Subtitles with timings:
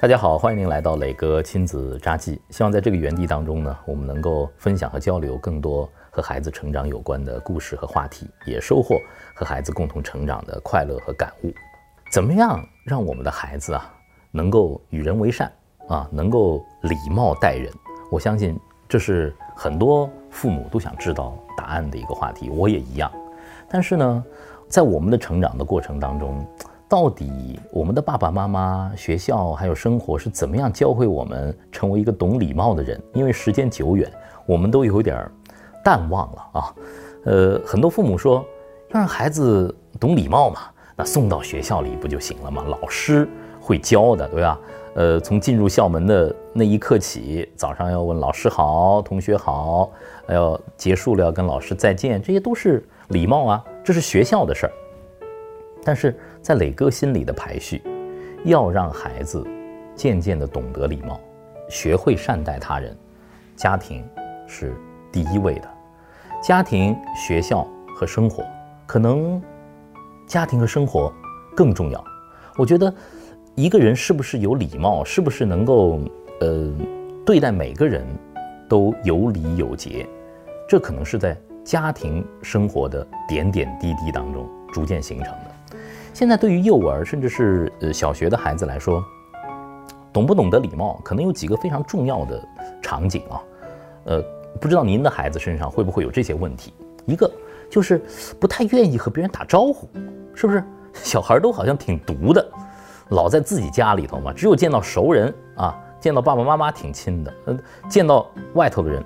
[0.00, 2.40] 大家好，欢迎您来到磊哥亲子札记。
[2.50, 8.96] 希望在这个园地当中呢，我们能够分享和交流更多和孩子成长有关的故事和话题，也收获
[9.34, 11.52] 和孩子共同成长的快乐和感悟。
[12.12, 13.92] 怎么样让我们的孩子啊，
[14.30, 15.52] 能够与人为善
[15.88, 17.68] 啊，能够礼貌待人？
[18.08, 18.56] 我相信
[18.88, 23.10] 这是很多父母都想知道答案的一个话题，我也一样。
[23.68, 24.24] 但是呢，
[24.68, 26.46] 在我们的成长的过程当中，
[26.88, 32.98] 到底我们的爸爸妈妈、学校还有生活是怎么样教会我们成为一个懂礼貌的人？
[33.12, 34.10] 因为时间久远，
[34.46, 35.30] 我们都有点
[35.84, 36.74] 淡忘了啊。
[37.24, 38.42] 呃，很多父母说
[38.94, 40.60] 要让孩子懂礼貌嘛，
[40.96, 42.64] 那送到学校里不就行了吗？
[42.66, 43.28] 老师
[43.60, 44.58] 会教的，对吧？
[44.94, 49.90] 呃，从进入校门的那一刻起，早上要问老师好，同学好，
[50.30, 54.72] 要结束了要跟老师再见，这些都是礼貌啊，这是学校的事儿。
[55.88, 57.82] 但是在磊哥心里的排序，
[58.44, 59.42] 要让孩子
[59.94, 61.18] 渐渐地懂得礼貌，
[61.66, 62.94] 学会善待他人，
[63.56, 64.06] 家庭
[64.46, 64.76] 是
[65.10, 65.68] 第一位的。
[66.42, 67.66] 家庭、学校
[67.96, 68.44] 和生活，
[68.86, 69.40] 可能
[70.26, 71.10] 家庭和生活
[71.56, 72.04] 更重要。
[72.58, 72.94] 我觉得
[73.54, 76.00] 一个人是不是有礼貌，是不是能够
[76.40, 76.70] 呃
[77.24, 78.06] 对待每个人
[78.68, 80.06] 都有礼有节，
[80.68, 81.34] 这可能是在
[81.68, 85.76] 家庭生活的点点滴滴当中逐渐形成的。
[86.14, 89.04] 现在对于幼儿甚至是呃小学的孩子来说，
[90.10, 92.42] 懂不懂得礼貌，可能有几个非常重要的
[92.80, 93.42] 场景啊。
[94.04, 94.24] 呃，
[94.58, 96.72] 不知道您的孩子身上会不会有这些问题？
[97.04, 97.30] 一个
[97.70, 98.02] 就是
[98.40, 99.86] 不太愿意和别人打招呼，
[100.34, 100.64] 是不是？
[100.94, 102.44] 小孩都好像挺独的，
[103.10, 107.58] 老在自己家里头嘛，只有见到熟人啊，见到爸爸妈妈挺亲的，呃，
[107.90, 109.04] 见到外头的人，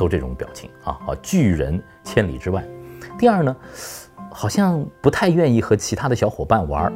[0.00, 2.64] 都这种表情啊啊，拒人千里之外。
[3.18, 3.54] 第二呢？
[4.32, 6.90] 好像不太愿意和其他的小伙伴玩，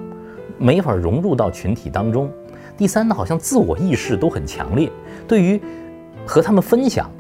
[0.57, 2.31] 没法融入到群体当中。
[2.77, 4.89] 第三呢，好像自我意识都很强烈，
[5.27, 5.61] 对于
[6.25, 7.11] 和他们分享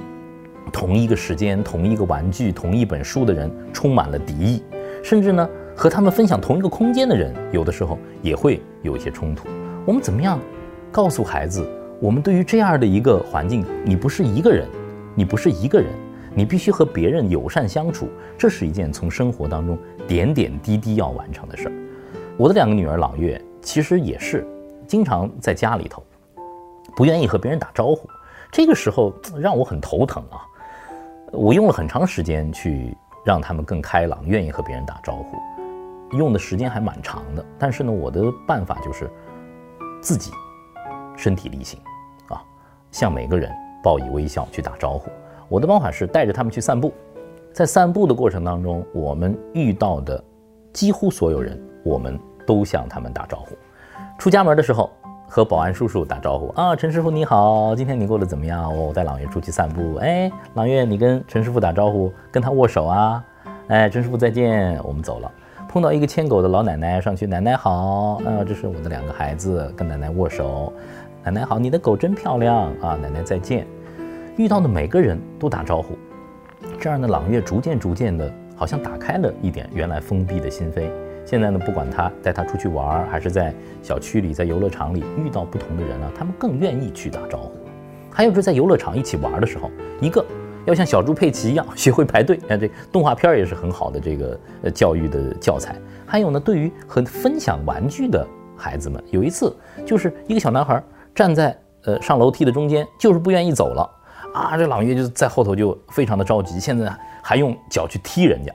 [0.73, 4.62] 同一个时间、同一个玩具、同一本书的人充满了敌意，
[5.03, 9.49] 甚至呢，和他们分享同一个空间的人，有的时候也会有一些冲突。
[9.84, 10.39] 我们怎么样
[10.93, 11.69] 告诉孩子，
[12.00, 14.69] 我们对于这样的一个环境，你不是一个人，
[15.15, 15.91] 你不是一个人。
[16.37, 21.73] 你必须和别人友善相处，这是一件从生活当中点点滴滴要完成的事儿。
[22.37, 24.45] 我的两个女儿朗月其实也是
[24.85, 26.03] 经常在家里头
[26.97, 28.09] 不愿意和别人打招呼，
[28.51, 30.43] 这个时候让我很头疼啊。
[31.31, 35.39] 我用了很长时间去让他们更开朗，愿意和别人打招呼，
[36.19, 37.47] 用的时间还蛮长的。
[37.61, 39.09] 但是呢，我的办法就是
[40.01, 40.33] 自己
[41.17, 41.79] 身体力行
[42.27, 42.43] 啊，
[42.91, 43.53] 向每个人
[43.84, 45.11] 报以微笑去打招呼。
[45.47, 46.91] 我的方法是带着他们去散步，
[47.53, 50.25] 在散步的过程当中，我们遇到的
[50.72, 53.55] 几乎所有人，我们都向他们打招呼。
[54.19, 54.91] 出家门的时候，
[55.28, 58.75] 和保安叔叔打招呼啊，陈师傅你好，今天你过得怎么样？
[58.75, 63.25] 我带朗月出去散步，哎，朗月你跟陈师傅打招呼，跟他握手啊，
[63.69, 65.31] 哎，陈师傅再见，我们走了。
[65.69, 70.73] 碰到一个牵狗的老奶奶，上去奶奶好，啊，这是我的两个孩子，跟奶奶握手，
[71.25, 73.67] 奶奶好，你的狗真漂亮啊，奶奶再见。
[74.37, 75.97] 遇到的每个人都打招呼，
[76.81, 80.91] 这样的朗月逐渐逐渐的，好像打开了一点原来封闭的心扉。
[81.25, 87.53] 现在呢，不管他带他出去玩，还是在小区里、在游乐场里遇到不同的人了，他们更愿意去打招呼。
[88.11, 90.25] 还有就是在游乐场一起玩的时候，一个
[90.67, 95.77] 要像小猪佩奇一样学会排队，啊， 这动画片也是很好的这个呃教育的教材。
[96.05, 99.56] 还有呢，对于和分享玩具的孩子们，有一次
[99.87, 100.83] 就是一个小男孩
[101.15, 103.89] 站在呃上楼梯的中间，就是不愿意走了。
[104.34, 108.53] 啊，这朗月就在后头就非常的着急，现在还用脚去踢人家，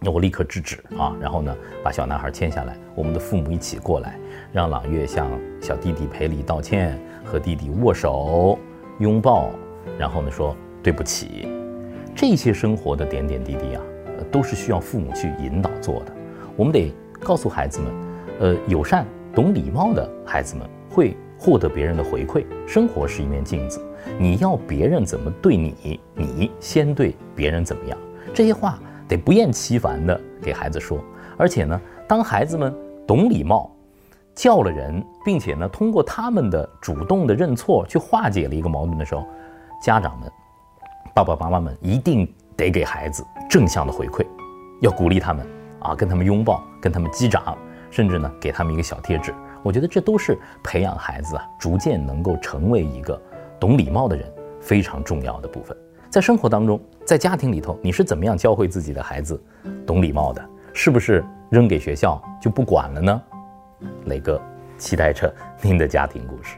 [0.00, 4.18] 那我立刻制止啊，然后呢把小男孩牵下来，我们的父母一起过来，
[4.52, 5.26] 让朗月向
[5.62, 8.58] 小弟弟赔礼道歉，和弟弟握手
[8.98, 9.48] 拥抱，
[9.98, 11.48] 然后呢说对不起，
[12.14, 13.82] 这些生活的点点滴滴啊，
[14.30, 16.12] 都是需要父母去引导做的，
[16.54, 17.92] 我们得告诉孩子们，
[18.40, 21.16] 呃，友善懂礼貌的孩子们会。
[21.38, 23.80] 获得别人的回馈，生活是一面镜子，
[24.18, 27.96] 你要别人怎么对你，你先对别人怎么样。
[28.34, 30.98] 这些话得不厌其烦的给孩子说。
[31.36, 32.74] 而且呢，当孩子们
[33.06, 33.70] 懂礼貌，
[34.34, 39.24] 叫了人，并且呢，通过他们的主动的认错去化解了一个矛盾的时候，
[39.80, 40.28] 家长们、
[41.14, 44.26] 爸爸妈妈们一定得给孩子正向的回馈，
[44.80, 45.46] 要鼓励他们
[45.78, 47.56] 啊，跟他们拥抱，跟他们击掌，
[47.90, 49.32] 甚至呢，给他们一个小贴纸。
[49.62, 53.20] 我觉得这都是培养孩子啊，逐渐能够成为一个
[53.58, 55.76] 懂礼貌的人非常重要的部分。
[56.10, 59.40] 在生活当中，在家庭里头，你是怎么样教会自己的孩子
[59.86, 60.44] 懂礼貌的？
[60.72, 63.22] 是不是扔给学校就不管了呢？
[64.06, 64.40] 磊哥
[64.76, 66.56] 期待着您的家庭故事。